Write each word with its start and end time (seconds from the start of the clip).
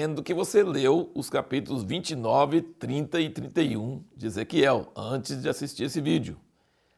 recomendo 0.00 0.22
que 0.22 0.32
você 0.32 0.62
leu 0.62 1.10
os 1.14 1.28
capítulos 1.28 1.82
29, 1.82 2.62
30 2.62 3.20
e 3.20 3.28
31 3.28 4.02
de 4.16 4.26
Ezequiel 4.26 4.90
antes 4.96 5.42
de 5.42 5.48
assistir 5.48 5.84
esse 5.84 6.00
vídeo. 6.00 6.38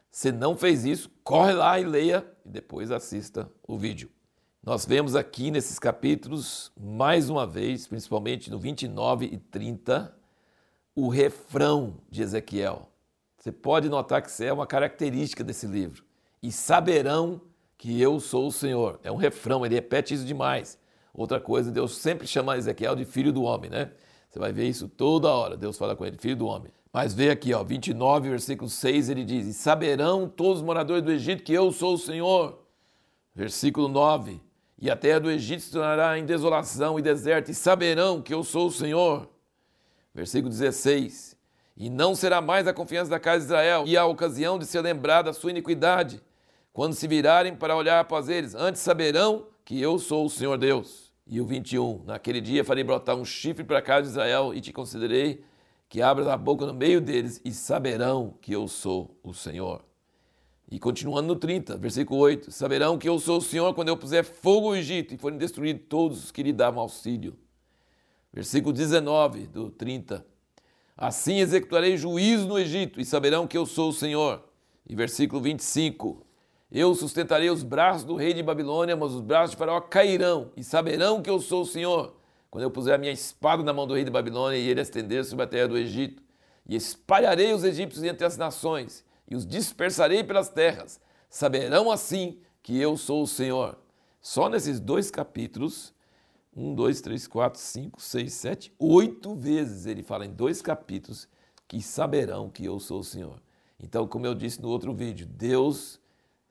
Se 0.09 0.31
não 0.31 0.55
fez 0.55 0.85
isso, 0.85 1.11
corre 1.21 1.51
lá 1.53 1.77
e 1.79 1.83
leia 1.83 2.25
e 2.45 2.49
depois 2.49 2.91
assista 2.91 3.51
o 3.67 3.77
vídeo. 3.77 4.09
Nós 4.63 4.85
vemos 4.85 5.17
aqui 5.17 5.51
nesses 5.51 5.77
capítulos, 5.77 6.71
mais 6.79 7.29
uma 7.29 7.45
vez, 7.45 7.87
principalmente 7.87 8.49
no 8.49 8.57
29 8.57 9.25
e 9.25 9.37
30, 9.37 10.15
o 10.95 11.09
refrão 11.09 11.97
de 12.09 12.21
Ezequiel. 12.21 12.89
Você 13.37 13.51
pode 13.51 13.89
notar 13.89 14.21
que 14.21 14.29
isso 14.29 14.43
é 14.43 14.53
uma 14.53 14.65
característica 14.65 15.43
desse 15.43 15.67
livro. 15.67 16.05
E 16.41 16.51
saberão 16.53 17.41
que 17.77 17.99
eu 17.99 18.21
sou 18.21 18.47
o 18.47 18.51
Senhor. 18.51 18.97
É 19.03 19.11
um 19.11 19.17
refrão, 19.17 19.65
ele 19.65 19.75
repete 19.75 20.13
isso 20.13 20.23
demais. 20.23 20.77
Outra 21.13 21.39
coisa, 21.39 21.71
Deus 21.71 21.97
sempre 21.97 22.25
chama 22.25 22.57
Ezequiel 22.57 22.95
de 22.95 23.05
filho 23.05 23.31
do 23.31 23.43
homem, 23.43 23.69
né? 23.69 23.91
Você 24.29 24.39
vai 24.39 24.51
ver 24.51 24.67
isso 24.67 24.89
toda 24.89 25.29
hora. 25.29 25.55
Deus 25.55 25.77
fala 25.77 25.95
com 25.95 26.03
ele, 26.03 26.17
filho 26.17 26.35
do 26.35 26.47
homem. 26.47 26.71
Mas 26.91 27.13
vê 27.13 27.29
aqui, 27.29 27.53
ó, 27.53 27.63
29, 27.63 28.29
versículo 28.29 28.69
6, 28.69 29.09
ele 29.09 29.23
diz: 29.23 29.45
E 29.45 29.53
saberão 29.53 30.27
todos 30.27 30.57
os 30.57 30.65
moradores 30.65 31.03
do 31.03 31.11
Egito 31.11 31.43
que 31.43 31.53
eu 31.53 31.71
sou 31.71 31.93
o 31.93 31.97
Senhor. 31.99 32.59
Versículo 33.35 33.87
9: 33.87 34.41
E 34.79 34.89
a 34.89 34.95
terra 34.95 35.19
do 35.19 35.29
Egito 35.29 35.61
se 35.61 35.71
tornará 35.71 36.17
em 36.17 36.25
desolação 36.25 36.97
e 36.97 37.01
deserto, 37.01 37.49
e 37.49 37.53
saberão 37.53 38.21
que 38.21 38.33
eu 38.33 38.43
sou 38.43 38.67
o 38.67 38.71
Senhor. 38.71 39.29
Versículo 40.15 40.49
16: 40.49 41.37
E 41.77 41.89
não 41.89 42.15
será 42.15 42.41
mais 42.41 42.67
a 42.67 42.73
confiança 42.73 43.11
da 43.11 43.19
casa 43.19 43.39
de 43.39 43.45
Israel, 43.45 43.83
e 43.85 43.95
a 43.95 44.05
ocasião 44.05 44.57
de 44.57 44.65
ser 44.65 44.81
lembrada 44.81 45.29
a 45.29 45.33
sua 45.33 45.51
iniquidade, 45.51 46.21
quando 46.71 46.93
se 46.93 47.07
virarem 47.07 47.55
para 47.55 47.75
olhar 47.75 47.99
após 47.99 48.29
eles, 48.29 48.55
antes 48.55 48.81
saberão 48.81 49.45
que 49.65 49.79
eu 49.79 49.97
sou 49.97 50.25
o 50.25 50.29
Senhor 50.29 50.57
Deus. 50.57 51.11
E 51.25 51.39
o 51.39 51.45
21: 51.45 52.03
Naquele 52.05 52.41
dia 52.41 52.63
farei 52.63 52.83
brotar 52.83 53.15
um 53.15 53.25
chifre 53.25 53.63
para 53.63 53.79
a 53.79 53.81
casa 53.81 54.03
de 54.03 54.09
Israel, 54.09 54.53
e 54.53 54.61
te 54.61 54.73
considerei 54.73 55.43
que 55.87 56.01
abras 56.01 56.27
a 56.27 56.35
boca 56.35 56.65
no 56.65 56.73
meio 56.73 56.99
deles, 56.99 57.39
e 57.45 57.51
saberão 57.51 58.33
que 58.41 58.51
eu 58.51 58.67
sou 58.67 59.17
o 59.23 59.33
Senhor. 59.33 59.83
E 60.69 60.79
continuando 60.79 61.27
no 61.27 61.35
30, 61.35 61.77
versículo 61.77 62.19
8: 62.19 62.51
Saberão 62.51 62.97
que 62.97 63.07
eu 63.07 63.19
sou 63.19 63.37
o 63.37 63.41
Senhor 63.41 63.73
quando 63.73 63.89
eu 63.89 63.97
puser 63.97 64.23
fogo 64.23 64.71
no 64.71 64.75
Egito 64.75 65.13
e 65.13 65.17
forem 65.17 65.37
destruídos 65.37 65.85
todos 65.87 66.23
os 66.25 66.31
que 66.31 66.43
lhe 66.43 66.51
davam 66.51 66.81
auxílio. 66.81 67.37
Versículo 68.33 68.73
19 68.73 69.47
do 69.47 69.69
30. 69.69 70.25
Assim 70.97 71.39
executarei 71.39 71.97
juízo 71.97 72.47
no 72.47 72.57
Egito 72.57 72.99
e 72.99 73.05
saberão 73.05 73.45
que 73.45 73.57
eu 73.57 73.65
sou 73.65 73.89
o 73.89 73.93
Senhor. 73.93 74.43
E 74.87 74.95
versículo 74.95 75.41
25. 75.41 76.25
Eu 76.75 76.95
sustentarei 76.95 77.51
os 77.51 77.61
braços 77.61 78.03
do 78.03 78.15
rei 78.15 78.33
de 78.33 78.41
Babilônia, 78.41 78.95
mas 78.95 79.11
os 79.11 79.21
braços 79.21 79.51
de 79.51 79.57
Faraó 79.57 79.79
cairão 79.79 80.51
e 80.57 80.63
saberão 80.63 81.21
que 81.21 81.29
eu 81.29 81.39
sou 81.39 81.61
o 81.61 81.67
Senhor. 81.67 82.15
Quando 82.49 82.63
eu 82.63 82.71
puser 82.71 82.95
a 82.95 82.97
minha 82.97 83.11
espada 83.11 83.61
na 83.61 83.71
mão 83.71 83.85
do 83.85 83.93
rei 83.93 84.03
de 84.03 84.09
Babilônia 84.09 84.57
e 84.57 84.67
ele 84.67 84.81
estender 84.81 85.23
sobre 85.23 85.45
a 85.45 85.47
terra 85.47 85.67
do 85.67 85.77
Egito, 85.77 86.23
e 86.67 86.75
espalharei 86.75 87.53
os 87.53 87.63
egípcios 87.63 88.03
entre 88.03 88.25
as 88.25 88.37
nações 88.37 89.05
e 89.29 89.35
os 89.35 89.45
dispersarei 89.45 90.23
pelas 90.23 90.49
terras, 90.49 90.99
saberão 91.29 91.91
assim 91.91 92.39
que 92.63 92.79
eu 92.79 92.97
sou 92.97 93.21
o 93.21 93.27
Senhor. 93.27 93.77
Só 94.19 94.49
nesses 94.49 94.79
dois 94.79 95.11
capítulos 95.11 95.93
um, 96.55 96.73
dois, 96.73 97.01
três, 97.01 97.27
quatro, 97.27 97.59
cinco, 97.59 98.01
seis, 98.01 98.33
sete, 98.33 98.73
oito 98.79 99.35
vezes 99.35 99.85
ele 99.85 100.01
fala 100.01 100.25
em 100.25 100.31
dois 100.31 100.59
capítulos 100.59 101.27
que 101.67 101.83
saberão 101.83 102.49
que 102.49 102.65
eu 102.65 102.79
sou 102.79 103.01
o 103.01 103.03
Senhor. 103.03 103.39
Então, 103.79 104.07
como 104.07 104.25
eu 104.25 104.33
disse 104.33 104.59
no 104.59 104.69
outro 104.69 104.91
vídeo, 104.91 105.27
Deus 105.27 106.01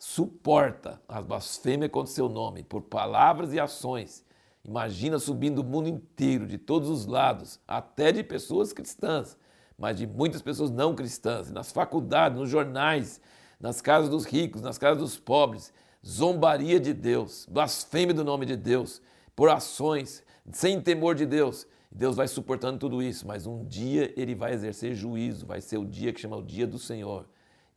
suporta 0.04 1.00
a 1.06 1.22
blasfêmia 1.22 1.88
contra 1.88 2.12
seu 2.12 2.28
nome 2.28 2.64
por 2.64 2.82
palavras 2.82 3.52
e 3.52 3.60
ações. 3.60 4.24
Imagina 4.64 5.16
subindo 5.16 5.60
o 5.60 5.64
mundo 5.64 5.88
inteiro, 5.88 6.44
de 6.44 6.58
todos 6.58 6.88
os 6.88 7.06
lados, 7.06 7.60
até 7.68 8.10
de 8.10 8.24
pessoas 8.24 8.72
cristãs, 8.72 9.38
mas 9.78 9.96
de 9.96 10.04
muitas 10.04 10.42
pessoas 10.42 10.72
não 10.72 10.96
cristãs, 10.96 11.52
nas 11.52 11.70
faculdades, 11.70 12.36
nos 12.36 12.50
jornais, 12.50 13.20
nas 13.60 13.80
casas 13.80 14.10
dos 14.10 14.24
ricos, 14.24 14.60
nas 14.60 14.76
casas 14.76 14.98
dos 14.98 15.18
pobres. 15.20 15.72
Zombaria 16.04 16.80
de 16.80 16.92
Deus, 16.92 17.46
blasfêmia 17.48 18.12
do 18.12 18.24
nome 18.24 18.44
de 18.44 18.56
Deus 18.56 19.00
por 19.36 19.50
ações, 19.50 20.24
sem 20.50 20.80
temor 20.80 21.14
de 21.14 21.26
Deus. 21.26 21.64
Deus 21.92 22.16
vai 22.16 22.26
suportando 22.26 22.76
tudo 22.76 23.00
isso, 23.00 23.24
mas 23.24 23.46
um 23.46 23.64
dia 23.64 24.12
ele 24.16 24.34
vai 24.34 24.52
exercer 24.52 24.96
juízo, 24.96 25.46
vai 25.46 25.60
ser 25.60 25.78
o 25.78 25.86
dia 25.86 26.12
que 26.12 26.20
chama 26.20 26.38
o 26.38 26.42
dia 26.42 26.66
do 26.66 26.76
Senhor. 26.76 27.24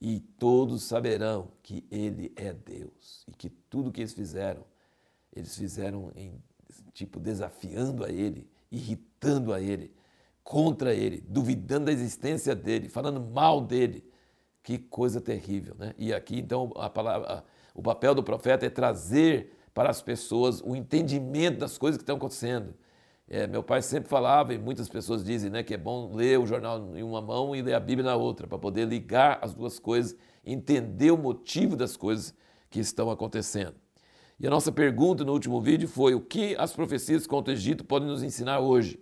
E 0.08 0.20
todos 0.20 0.84
saberão 0.84 1.48
que 1.64 1.84
ele 1.90 2.32
é 2.36 2.54
Deus 2.54 3.26
e 3.28 3.32
que 3.32 3.50
tudo 3.50 3.92
que 3.92 4.02
eles 4.02 4.14
fizeram, 4.14 4.64
eles 5.36 5.58
fizeram 5.58 6.12
em 6.16 6.40
tipo 6.94 7.20
desafiando 7.20 8.06
a 8.06 8.10
ele, 8.12 8.48
irritando 8.72 9.52
a 9.52 9.60
ele, 9.60 9.92
contra 10.44 10.94
ele, 10.94 11.24
duvidando 11.28 11.86
da 11.88 11.92
existência 11.92 12.56
dele, 12.56 12.88
falando 12.88 13.20
mal 13.20 13.60
dele. 13.60 14.08
Que 14.62 14.78
coisa 14.78 15.20
terrível, 15.20 15.74
né? 15.74 15.96
E 15.98 16.14
aqui 16.14 16.38
então 16.38 16.72
a 16.76 16.88
palavra, 16.88 17.44
o 17.74 17.82
papel 17.82 18.14
do 18.14 18.22
profeta 18.22 18.64
é 18.64 18.70
trazer 18.70 19.58
para 19.74 19.90
as 19.90 20.04
pessoas 20.04 20.62
o 20.62 20.76
entendimento 20.76 21.58
das 21.58 21.80
coisas 21.80 21.98
que 21.98 22.04
estão 22.04 22.18
acontecendo. 22.18 22.76
É, 23.28 23.48
meu 23.48 23.64
pai 23.64 23.82
sempre 23.82 24.08
falava, 24.08 24.54
e 24.54 24.58
muitas 24.58 24.88
pessoas 24.88 25.24
dizem 25.24 25.50
né, 25.50 25.64
que 25.64 25.74
é 25.74 25.78
bom 25.78 26.14
ler 26.14 26.40
o 26.40 26.46
jornal 26.46 26.96
em 26.96 27.02
uma 27.02 27.22
mão 27.22 27.56
e 27.56 27.62
ler 27.62 27.74
a 27.74 27.80
Bíblia 27.80 28.06
na 28.06 28.16
outra, 28.16 28.46
para 28.46 28.58
poder 28.60 28.86
ligar 28.88 29.40
as 29.42 29.54
duas 29.54 29.80
coisas, 29.80 30.16
entender 30.46 31.10
o 31.12 31.18
motivo 31.18 31.76
das 31.76 31.98
coisas 31.98 32.36
que 32.70 32.80
estão 32.80 33.10
acontecendo. 33.10 33.76
E 34.40 34.46
a 34.46 34.50
nossa 34.50 34.72
pergunta 34.72 35.24
no 35.24 35.32
último 35.32 35.62
vídeo 35.62 35.88
foi: 35.88 36.14
o 36.14 36.22
que 36.22 36.56
as 36.58 36.74
profecias 36.74 37.26
contra 37.26 37.54
o 37.54 37.56
Egito 37.56 37.84
podem 37.84 38.08
nos 38.08 38.22
ensinar 38.22 38.60
hoje? 38.60 39.00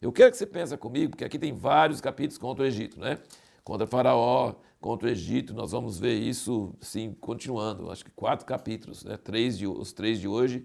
Eu 0.00 0.12
quero 0.12 0.30
que 0.30 0.36
você 0.36 0.46
pense 0.46 0.76
comigo, 0.76 1.10
porque 1.10 1.24
aqui 1.24 1.38
tem 1.38 1.52
vários 1.52 2.00
capítulos 2.00 2.38
contra 2.38 2.64
o 2.64 2.66
Egito, 2.66 3.00
né? 3.00 3.18
Contra 3.64 3.86
Faraó, 3.86 4.54
contra 4.80 5.08
o 5.08 5.10
Egito, 5.10 5.52
nós 5.52 5.72
vamos 5.72 5.98
ver 5.98 6.14
isso, 6.14 6.72
sim, 6.80 7.16
continuando. 7.20 7.90
Acho 7.90 8.04
que 8.04 8.10
quatro 8.12 8.46
capítulos, 8.46 9.04
né? 9.04 9.16
três 9.16 9.58
de, 9.58 9.66
os 9.66 9.92
três 9.92 10.20
de 10.20 10.28
hoje 10.28 10.64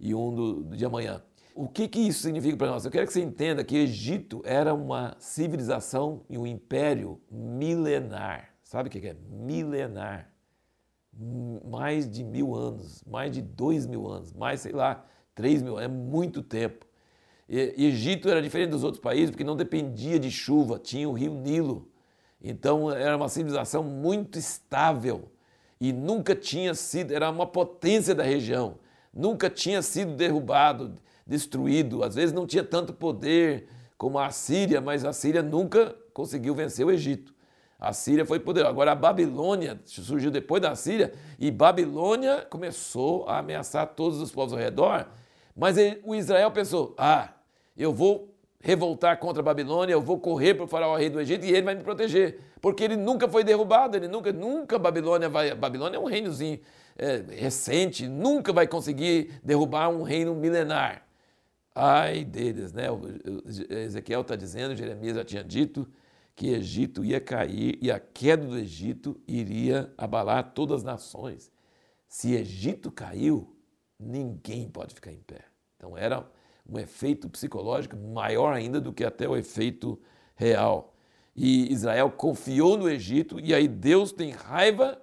e 0.00 0.14
um 0.14 0.34
do, 0.34 0.76
de 0.76 0.84
amanhã. 0.84 1.22
O 1.54 1.68
que, 1.68 1.88
que 1.88 2.00
isso 2.00 2.22
significa 2.22 2.56
para 2.56 2.68
nós? 2.68 2.84
Eu 2.84 2.90
quero 2.90 3.06
que 3.06 3.12
você 3.12 3.20
entenda 3.20 3.64
que 3.64 3.76
Egito 3.76 4.42
era 4.44 4.72
uma 4.72 5.16
civilização 5.18 6.22
e 6.28 6.38
um 6.38 6.46
império 6.46 7.20
milenar. 7.30 8.50
Sabe 8.62 8.88
o 8.88 8.92
que 8.92 9.06
é 9.06 9.16
milenar? 9.28 10.30
Mais 11.68 12.08
de 12.08 12.22
mil 12.22 12.54
anos, 12.54 13.02
mais 13.04 13.32
de 13.32 13.42
dois 13.42 13.86
mil 13.86 14.08
anos, 14.08 14.32
mais, 14.32 14.60
sei 14.60 14.72
lá, 14.72 15.04
três 15.34 15.62
mil, 15.62 15.78
é 15.78 15.88
muito 15.88 16.42
tempo. 16.42 16.86
E, 17.48 17.86
Egito 17.86 18.28
era 18.28 18.40
diferente 18.40 18.70
dos 18.70 18.84
outros 18.84 19.02
países 19.02 19.30
porque 19.30 19.42
não 19.42 19.56
dependia 19.56 20.18
de 20.18 20.30
chuva, 20.30 20.78
tinha 20.78 21.08
o 21.08 21.12
rio 21.12 21.34
Nilo. 21.34 21.88
Então 22.40 22.90
era 22.90 23.16
uma 23.16 23.28
civilização 23.28 23.82
muito 23.82 24.38
estável 24.38 25.30
e 25.80 25.92
nunca 25.92 26.34
tinha 26.34 26.74
sido, 26.74 27.12
era 27.12 27.28
uma 27.28 27.46
potência 27.46 28.14
da 28.14 28.22
região, 28.22 28.76
nunca 29.12 29.50
tinha 29.50 29.82
sido 29.82 30.14
derrubado, 30.14 30.94
destruído. 31.30 32.02
Às 32.02 32.16
vezes 32.16 32.32
não 32.32 32.44
tinha 32.44 32.64
tanto 32.64 32.92
poder 32.92 33.68
como 33.96 34.18
a 34.18 34.30
Síria, 34.30 34.80
mas 34.80 35.04
a 35.04 35.12
Síria 35.12 35.42
nunca 35.42 35.94
conseguiu 36.12 36.56
vencer 36.56 36.84
o 36.84 36.90
Egito. 36.90 37.32
A 37.78 37.92
Síria 37.92 38.26
foi 38.26 38.40
poder. 38.40 38.66
Agora 38.66 38.90
a 38.90 38.96
Babilônia 38.96 39.80
surgiu 39.84 40.30
depois 40.30 40.60
da 40.60 40.74
Síria 40.74 41.12
e 41.38 41.50
Babilônia 41.50 42.44
começou 42.50 43.28
a 43.28 43.38
ameaçar 43.38 43.86
todos 43.86 44.20
os 44.20 44.32
povos 44.32 44.52
ao 44.52 44.58
redor. 44.58 45.06
Mas 45.56 45.76
o 46.04 46.14
Israel 46.16 46.50
pensou: 46.50 46.94
ah, 46.98 47.28
eu 47.76 47.94
vou 47.94 48.34
revoltar 48.60 49.18
contra 49.18 49.40
a 49.40 49.44
Babilônia, 49.44 49.92
eu 49.92 50.02
vou 50.02 50.18
correr 50.18 50.54
para 50.54 50.64
o 50.64 50.68
faraó 50.68 50.96
rei 50.96 51.08
do 51.08 51.20
Egito 51.20 51.46
e 51.46 51.50
ele 51.50 51.62
vai 51.62 51.76
me 51.76 51.84
proteger. 51.84 52.40
Porque 52.60 52.82
ele 52.82 52.96
nunca 52.96 53.28
foi 53.28 53.44
derrubado, 53.44 53.96
ele 53.96 54.08
nunca, 54.08 54.32
nunca 54.32 54.78
Babilônia 54.78 55.28
vai. 55.28 55.54
Babilônia 55.54 55.96
é 55.96 56.00
um 56.00 56.06
reinozinho 56.06 56.58
é, 56.98 57.22
recente, 57.30 58.08
nunca 58.08 58.52
vai 58.52 58.66
conseguir 58.66 59.40
derrubar 59.44 59.88
um 59.88 60.02
reino 60.02 60.34
milenar. 60.34 61.09
Ai 61.74 62.24
deles, 62.24 62.72
né? 62.72 62.86
Ezequiel 63.68 64.22
está 64.22 64.36
dizendo, 64.36 64.76
Jeremias 64.76 65.16
já 65.16 65.24
tinha 65.24 65.44
dito, 65.44 65.88
que 66.34 66.48
Egito 66.48 67.04
ia 67.04 67.20
cair 67.20 67.78
e 67.82 67.90
a 67.90 68.00
queda 68.00 68.46
do 68.46 68.56
Egito 68.56 69.20
iria 69.26 69.92
abalar 69.96 70.52
todas 70.54 70.78
as 70.78 70.82
nações. 70.82 71.50
Se 72.08 72.34
Egito 72.34 72.90
caiu, 72.90 73.54
ninguém 73.98 74.68
pode 74.68 74.94
ficar 74.94 75.12
em 75.12 75.20
pé. 75.20 75.44
Então 75.76 75.96
era 75.96 76.26
um 76.68 76.78
efeito 76.78 77.28
psicológico 77.28 77.96
maior 77.96 78.54
ainda 78.54 78.80
do 78.80 78.92
que 78.92 79.04
até 79.04 79.28
o 79.28 79.36
efeito 79.36 80.00
real. 80.34 80.94
E 81.36 81.72
Israel 81.72 82.10
confiou 82.10 82.76
no 82.76 82.88
Egito, 82.88 83.38
e 83.38 83.54
aí 83.54 83.68
Deus 83.68 84.12
tem 84.12 84.30
raiva 84.30 85.00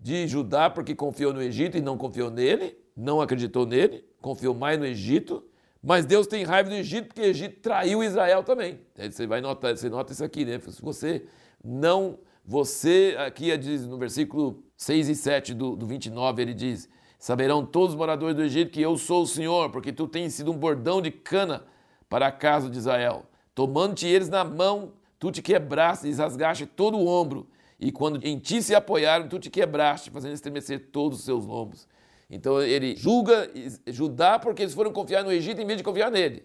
de 0.00 0.26
Judá 0.26 0.68
porque 0.68 0.94
confiou 0.94 1.32
no 1.32 1.42
Egito 1.42 1.76
e 1.76 1.80
não 1.80 1.96
confiou 1.96 2.30
nele, 2.30 2.76
não 2.96 3.20
acreditou 3.20 3.66
nele, 3.66 4.04
confiou 4.20 4.54
mais 4.54 4.78
no 4.78 4.86
Egito, 4.86 5.44
mas 5.84 6.06
Deus 6.06 6.26
tem 6.26 6.44
raiva 6.44 6.70
do 6.70 6.74
Egito 6.74 7.08
porque 7.08 7.20
o 7.20 7.26
Egito 7.26 7.60
traiu 7.60 8.02
Israel 8.02 8.42
também. 8.42 8.80
Você 8.96 9.26
vai 9.26 9.42
notar, 9.42 9.76
você 9.76 9.90
nota 9.90 10.14
isso 10.14 10.24
aqui, 10.24 10.44
né? 10.44 10.58
Se 10.58 10.80
você 10.80 11.26
não, 11.62 12.18
você, 12.42 13.14
aqui 13.18 13.54
diz 13.58 13.86
no 13.86 13.98
versículo 13.98 14.64
6 14.78 15.10
e 15.10 15.14
7 15.14 15.52
do, 15.52 15.76
do 15.76 15.86
29, 15.86 16.40
ele 16.40 16.54
diz: 16.54 16.88
Saberão 17.18 17.66
todos 17.66 17.90
os 17.90 17.96
moradores 17.96 18.34
do 18.34 18.42
Egito 18.42 18.70
que 18.70 18.80
eu 18.80 18.96
sou 18.96 19.24
o 19.24 19.26
Senhor, 19.26 19.70
porque 19.70 19.92
tu 19.92 20.08
tens 20.08 20.32
sido 20.32 20.50
um 20.50 20.56
bordão 20.56 21.02
de 21.02 21.10
cana 21.10 21.64
para 22.08 22.28
a 22.28 22.32
casa 22.32 22.70
de 22.70 22.78
Israel. 22.78 23.26
Tomando-te 23.54 24.06
eles 24.06 24.30
na 24.30 24.42
mão, 24.42 24.92
tu 25.18 25.30
te 25.30 25.42
quebraste 25.42 26.08
e 26.08 26.14
rasgaste 26.14 26.64
todo 26.64 26.96
o 26.96 27.06
ombro. 27.06 27.46
E 27.78 27.92
quando 27.92 28.24
em 28.26 28.38
ti 28.38 28.62
se 28.62 28.74
apoiaram, 28.74 29.28
tu 29.28 29.38
te 29.38 29.50
quebraste, 29.50 30.10
fazendo 30.10 30.32
estremecer 30.32 30.88
todos 30.90 31.18
os 31.18 31.24
seus 31.26 31.44
lombos. 31.44 31.86
Então 32.28 32.60
ele 32.60 32.96
julga 32.96 33.50
Judá 33.86 34.38
porque 34.38 34.62
eles 34.62 34.74
foram 34.74 34.92
confiar 34.92 35.22
no 35.22 35.32
Egito 35.32 35.60
em 35.60 35.66
vez 35.66 35.78
de 35.78 35.84
confiar 35.84 36.10
nele. 36.10 36.44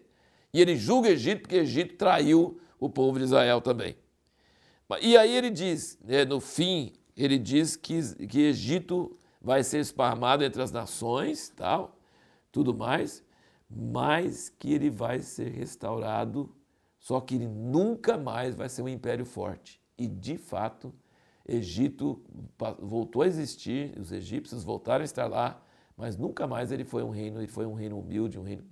E 0.53 0.61
ele 0.61 0.75
julga 0.75 1.09
Egito 1.09 1.41
porque 1.41 1.55
Egito 1.55 1.95
traiu 1.95 2.59
o 2.79 2.89
povo 2.89 3.17
de 3.17 3.25
Israel 3.25 3.61
também. 3.61 3.95
E 5.01 5.15
aí 5.15 5.35
ele 5.35 5.51
diz, 5.51 5.99
né, 6.03 6.25
no 6.25 6.39
fim, 6.39 6.93
ele 7.15 7.37
diz 7.37 7.75
que, 7.75 8.01
que 8.27 8.39
Egito 8.39 9.17
vai 9.41 9.63
ser 9.63 9.79
esparmado 9.79 10.43
entre 10.43 10.61
as 10.61 10.71
nações, 10.71 11.49
tal, 11.55 11.97
tudo 12.51 12.73
mais, 12.73 13.23
mas 13.69 14.49
que 14.49 14.73
ele 14.73 14.89
vai 14.89 15.19
ser 15.19 15.51
restaurado, 15.51 16.53
só 16.97 17.21
que 17.21 17.35
ele 17.35 17.47
nunca 17.47 18.17
mais 18.17 18.55
vai 18.55 18.67
ser 18.67 18.81
um 18.81 18.89
império 18.89 19.25
forte. 19.25 19.79
E 19.97 20.07
de 20.07 20.37
fato, 20.37 20.93
Egito 21.47 22.21
voltou 22.79 23.21
a 23.21 23.27
existir, 23.27 23.93
os 23.99 24.11
egípcios 24.11 24.63
voltaram 24.63 25.01
a 25.01 25.05
estar 25.05 25.27
lá, 25.27 25.61
mas 25.99 26.15
nunca 26.15 26.47
mais 26.47 26.71
ele 26.71 26.85
foi 26.85 27.03
um 27.03 27.09
reino, 27.09 27.41
ele 27.41 27.47
foi 27.47 27.65
um 27.65 27.73
reino 27.73 27.99
humilde, 27.99 28.39
um 28.39 28.43
reino 28.43 28.63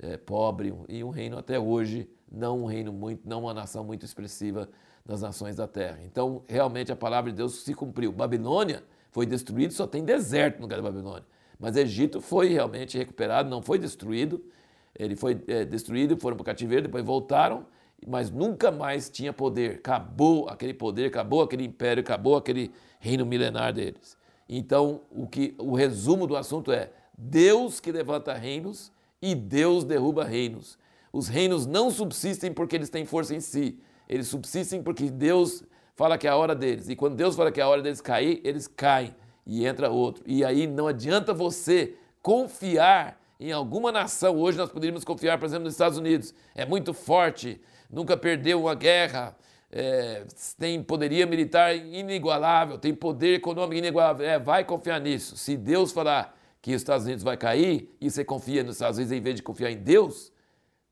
é, 0.00 0.16
pobre 0.16 0.72
e 0.88 1.04
um 1.04 1.10
reino 1.10 1.36
até 1.36 1.60
hoje, 1.60 2.08
não 2.30 2.62
um 2.62 2.64
reino 2.64 2.90
muito, 2.90 3.28
não 3.28 3.42
uma 3.42 3.52
nação 3.52 3.84
muito 3.84 4.06
expressiva 4.06 4.66
das 5.04 5.20
nações 5.20 5.56
da 5.56 5.68
terra. 5.68 5.98
Então, 6.02 6.42
realmente 6.48 6.90
a 6.90 6.96
palavra 6.96 7.30
de 7.30 7.36
Deus 7.36 7.62
se 7.62 7.74
cumpriu. 7.74 8.10
Babilônia 8.10 8.82
foi 9.10 9.26
destruído, 9.26 9.74
só 9.74 9.86
tem 9.86 10.02
deserto 10.02 10.56
no 10.56 10.62
lugar 10.62 10.76
da 10.76 10.82
Babilônia. 10.82 11.26
Mas 11.58 11.76
Egito 11.76 12.22
foi 12.22 12.48
realmente 12.48 12.96
recuperado, 12.96 13.50
não 13.50 13.60
foi 13.60 13.78
destruído. 13.78 14.42
Ele 14.98 15.14
foi 15.14 15.44
é, 15.48 15.66
destruído, 15.66 16.16
foram 16.16 16.38
para 16.38 16.42
o 16.42 16.46
cativeiro, 16.46 16.84
depois 16.84 17.04
voltaram, 17.04 17.66
mas 18.06 18.30
nunca 18.30 18.70
mais 18.70 19.10
tinha 19.10 19.32
poder. 19.32 19.76
Acabou 19.76 20.48
aquele 20.48 20.72
poder, 20.72 21.08
acabou 21.08 21.42
aquele 21.42 21.64
império, 21.64 22.00
acabou 22.00 22.34
aquele 22.34 22.72
reino 22.98 23.26
milenar 23.26 23.74
deles. 23.74 24.16
Então, 24.48 25.02
o, 25.10 25.26
que, 25.26 25.54
o 25.58 25.74
resumo 25.74 26.26
do 26.26 26.36
assunto 26.36 26.72
é: 26.72 26.90
Deus 27.16 27.80
que 27.80 27.92
levanta 27.92 28.34
reinos 28.34 28.92
e 29.20 29.34
Deus 29.34 29.84
derruba 29.84 30.24
reinos. 30.24 30.78
Os 31.12 31.28
reinos 31.28 31.66
não 31.66 31.90
subsistem 31.90 32.52
porque 32.52 32.74
eles 32.74 32.90
têm 32.90 33.04
força 33.04 33.34
em 33.34 33.40
si, 33.40 33.78
eles 34.08 34.28
subsistem 34.28 34.82
porque 34.82 35.10
Deus 35.10 35.62
fala 35.94 36.16
que 36.16 36.26
é 36.26 36.30
a 36.30 36.36
hora 36.36 36.54
deles. 36.54 36.88
E 36.88 36.96
quando 36.96 37.16
Deus 37.16 37.36
fala 37.36 37.52
que 37.52 37.60
é 37.60 37.62
a 37.62 37.68
hora 37.68 37.82
deles 37.82 38.00
cair, 38.00 38.40
eles 38.44 38.66
caem 38.66 39.14
e 39.46 39.66
entra 39.66 39.90
outro. 39.90 40.24
E 40.26 40.44
aí 40.44 40.66
não 40.66 40.86
adianta 40.86 41.34
você 41.34 41.94
confiar 42.22 43.20
em 43.38 43.52
alguma 43.52 43.90
nação. 43.90 44.36
Hoje 44.36 44.56
nós 44.56 44.70
poderíamos 44.70 45.04
confiar, 45.04 45.38
por 45.38 45.46
exemplo, 45.46 45.64
nos 45.64 45.74
Estados 45.74 45.98
Unidos. 45.98 46.34
É 46.54 46.64
muito 46.64 46.94
forte, 46.94 47.60
nunca 47.90 48.16
perdeu 48.16 48.60
uma 48.60 48.74
guerra, 48.74 49.36
é, 49.72 50.26
tem 50.58 50.82
poderia 50.82 51.26
militar 51.26 51.74
inigualável, 51.74 52.78
tem 52.78 52.94
poder 52.94 53.36
econômico 53.36 53.74
inigualável. 53.74 54.26
É, 54.26 54.38
vai 54.38 54.64
confiar 54.64 55.00
nisso. 55.00 55.36
Se 55.36 55.56
Deus 55.56 55.92
falar 55.92 56.38
que 56.60 56.74
os 56.74 56.82
Estados 56.82 57.06
Unidos 57.06 57.24
vai 57.24 57.38
cair 57.38 57.90
e 57.98 58.10
você 58.10 58.22
confia 58.22 58.62
nos 58.62 58.76
Estados 58.76 58.98
Unidos 58.98 59.16
em 59.16 59.20
vez 59.20 59.36
de 59.36 59.42
confiar 59.42 59.70
em 59.70 59.78
Deus, 59.78 60.30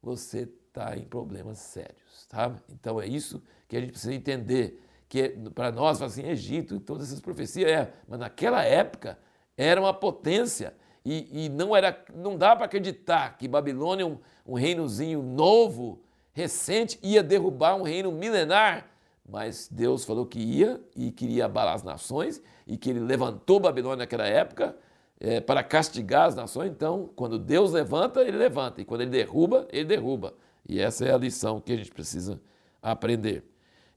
você 0.02 0.48
está 0.68 0.96
em 0.96 1.04
problemas 1.04 1.58
sérios, 1.58 2.26
tá? 2.28 2.56
Então 2.70 3.00
é 3.00 3.06
isso 3.06 3.42
que 3.68 3.76
a 3.76 3.80
gente 3.80 3.90
precisa 3.90 4.14
entender 4.14 4.82
que 5.08 5.28
para 5.54 5.70
nós, 5.70 6.00
assim, 6.00 6.26
Egito, 6.26 6.80
todas 6.80 7.08
essas 7.08 7.20
profecias, 7.20 7.70
é, 7.70 7.92
mas 8.08 8.18
naquela 8.18 8.64
época 8.64 9.18
era 9.56 9.80
uma 9.80 9.92
potência 9.92 10.72
e, 11.04 11.44
e 11.44 11.48
não 11.48 11.76
era, 11.76 12.02
não 12.14 12.36
dá 12.36 12.56
para 12.56 12.64
acreditar 12.64 13.36
que 13.36 13.46
Babilônia, 13.46 14.06
um, 14.06 14.18
um 14.46 14.54
reinozinho 14.54 15.22
novo, 15.22 16.00
recente, 16.40 16.98
ia 17.02 17.22
derrubar 17.22 17.76
um 17.76 17.82
reino 17.82 18.10
milenar, 18.10 18.86
mas 19.28 19.68
Deus 19.70 20.04
falou 20.04 20.26
que 20.26 20.38
ia 20.38 20.80
e 20.96 21.12
queria 21.12 21.44
abalar 21.44 21.74
as 21.74 21.82
nações 21.82 22.42
e 22.66 22.76
que 22.76 22.90
ele 22.90 23.00
levantou 23.00 23.60
Babilônia 23.60 23.98
naquela 23.98 24.26
época 24.26 24.74
é, 25.20 25.40
para 25.40 25.62
castigar 25.62 26.26
as 26.26 26.34
nações. 26.34 26.70
Então, 26.70 27.10
quando 27.14 27.38
Deus 27.38 27.72
levanta, 27.72 28.22
ele 28.22 28.36
levanta, 28.36 28.80
e 28.80 28.84
quando 28.84 29.02
ele 29.02 29.10
derruba, 29.10 29.68
ele 29.70 29.84
derruba. 29.84 30.34
E 30.68 30.80
essa 30.80 31.04
é 31.04 31.12
a 31.12 31.18
lição 31.18 31.60
que 31.60 31.72
a 31.72 31.76
gente 31.76 31.90
precisa 31.90 32.40
aprender. 32.82 33.44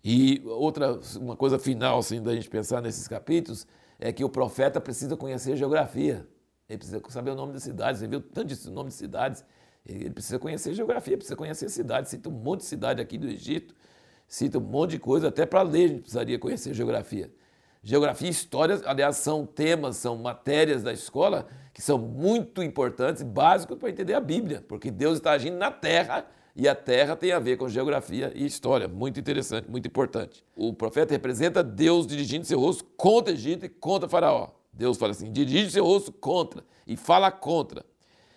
E 0.04 0.42
outra 0.46 1.00
uma 1.20 1.36
coisa 1.36 1.58
final 1.58 2.00
assim 2.00 2.22
da 2.22 2.36
gente 2.36 2.50
pensar 2.50 2.82
nesses 2.82 3.08
capítulos 3.08 3.66
é 4.00 4.12
que 4.12 4.24
o 4.24 4.30
profeta 4.30 4.82
precisa 4.82 5.16
conhecer 5.16 5.56
geografia. 5.56 6.28
Ele 6.68 6.78
precisa 6.78 7.02
saber 7.10 7.32
o 7.32 7.36
nome 7.36 7.54
das 7.54 7.64
cidades. 7.64 8.00
Você 8.00 8.08
viu 8.08 8.22
tanto 8.22 8.54
de 8.54 8.70
nome 8.70 8.90
de 8.90 8.96
cidades. 8.96 9.46
Ele 9.86 10.10
precisa 10.10 10.40
conhecer 10.40 10.74
geografia, 10.74 11.18
precisa 11.18 11.36
conhecer 11.36 11.70
cidades. 11.70 12.12
Cita 12.12 12.30
um 12.30 12.32
monte 12.32 12.62
de 12.62 12.68
cidade 12.68 13.02
aqui 13.02 13.18
do 13.18 13.28
Egito, 13.28 13.76
cita 14.28 14.58
um 14.58 14.62
monte 14.62 14.92
de 14.92 15.00
coisa. 15.00 15.28
Até 15.28 15.46
para 15.46 15.62
ler 15.62 15.86
a 15.86 15.88
gente 15.88 16.02
precisaria 16.02 16.40
conhecer 16.40 16.74
geografia. 16.74 17.32
Geografia 17.86 18.30
e 18.30 18.32
história, 18.32 18.82
aliás, 18.86 19.18
são 19.18 19.46
temas, 19.46 19.98
são 19.98 20.18
matérias 20.18 20.82
da 20.82 20.94
escola 20.94 21.48
que 21.74 21.82
são 21.82 21.98
muito 21.98 22.64
importantes 22.64 23.22
básicos 23.24 23.78
para 23.78 23.90
entender 23.90 24.14
a 24.14 24.22
Bíblia, 24.22 24.64
porque 24.70 24.90
Deus 24.90 25.16
está 25.16 25.32
agindo 25.32 25.58
na 25.58 25.70
terra 25.70 26.26
e 26.56 26.68
a 26.68 26.76
terra 26.76 27.16
tem 27.16 27.32
a 27.32 27.40
ver 27.40 27.58
com 27.58 27.68
geografia 27.68 28.32
e 28.34 28.46
história. 28.46 28.88
Muito 28.88 29.20
interessante, 29.20 29.70
muito 29.70 29.88
importante. 29.88 30.46
O 30.56 30.72
profeta 30.72 31.14
representa 31.14 31.62
Deus 31.62 32.08
dirigindo 32.08 32.46
seu 32.46 32.60
rosto 32.60 32.86
contra 32.96 33.34
Egito 33.34 33.66
e 33.66 33.70
contra 33.70 34.08
Faraó. 34.08 34.52
Deus 34.72 34.98
fala 34.98 35.12
assim: 35.12 35.32
dirige 35.32 35.72
seu 35.72 35.84
rosto 35.84 36.12
contra 36.12 36.64
e 36.88 36.96
fala 36.96 37.32
contra. 37.32 37.84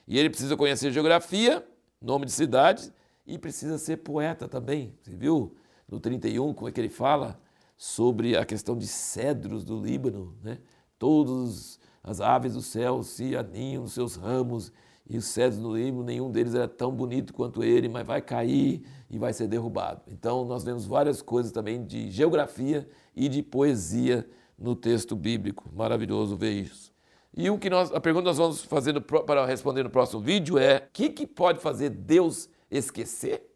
E 0.06 0.18
ele 0.18 0.30
precisa 0.30 0.56
conhecer 0.56 0.92
geografia, 0.92 1.66
nome 2.00 2.26
de 2.26 2.32
cidades, 2.32 2.92
e 3.26 3.36
precisa 3.38 3.76
ser 3.78 3.98
poeta 3.98 4.46
também. 4.46 4.94
Você 5.02 5.14
viu 5.14 5.56
no 5.88 5.98
31 5.98 6.54
como 6.54 6.68
é 6.68 6.72
que 6.72 6.80
ele 6.80 6.88
fala 6.88 7.40
sobre 7.76 8.36
a 8.36 8.44
questão 8.44 8.76
de 8.76 8.86
cedros 8.86 9.64
do 9.64 9.78
Líbano, 9.78 10.36
né? 10.42 10.58
Todas 10.98 11.78
as 12.02 12.20
aves 12.20 12.54
do 12.54 12.62
céu 12.62 13.02
se 13.02 13.36
aninham 13.36 13.82
nos 13.82 13.92
seus 13.92 14.16
ramos 14.16 14.72
e 15.08 15.18
os 15.18 15.26
cedros 15.26 15.60
no 15.60 15.76
Líbano, 15.76 16.04
nenhum 16.04 16.30
deles 16.30 16.54
era 16.54 16.66
tão 16.66 16.92
bonito 16.92 17.34
quanto 17.34 17.62
ele, 17.62 17.88
mas 17.88 18.06
vai 18.06 18.22
cair 18.22 18.82
e 19.10 19.18
vai 19.18 19.32
ser 19.32 19.46
derrubado. 19.46 20.02
Então 20.08 20.44
nós 20.44 20.64
vemos 20.64 20.86
várias 20.86 21.20
coisas 21.20 21.52
também 21.52 21.84
de 21.84 22.10
geografia 22.10 22.88
e 23.14 23.28
de 23.28 23.42
poesia 23.42 24.28
no 24.58 24.74
texto 24.74 25.14
bíblico. 25.14 25.70
Maravilhoso 25.74 26.36
ver 26.36 26.52
isso. 26.52 26.95
E 27.36 27.50
o 27.50 27.58
que 27.58 27.68
nós, 27.68 27.92
a 27.92 28.00
pergunta 28.00 28.22
que 28.22 28.28
nós 28.28 28.38
vamos 28.38 28.64
fazer 28.64 28.98
para 29.00 29.44
responder 29.44 29.82
no 29.82 29.90
próximo 29.90 30.22
vídeo 30.22 30.56
é: 30.56 30.78
o 30.78 30.92
que, 30.92 31.10
que 31.10 31.26
pode 31.26 31.60
fazer 31.60 31.90
Deus 31.90 32.48
esquecer? 32.70 33.55